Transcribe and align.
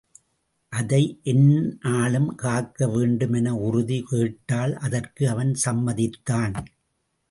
அதை 0.73 1.21
எந்தநாளும் 1.23 2.27
காக்க 2.35 2.87
வேண்டும் 2.87 3.33
என 3.33 3.55
உறுதி 3.57 4.01
கேட்டாள் 4.09 4.75
அதற்கு 4.77 5.29
அவன் 5.29 5.53
சம்மதித்தான். 5.65 6.55